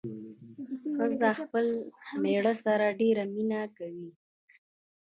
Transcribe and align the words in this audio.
ښځه 0.95 1.29
خپل 1.41 1.65
مېړه 2.23 2.53
سره 2.65 2.85
ډېره 3.01 3.23
مينه 3.33 3.59
کوي 3.77 4.09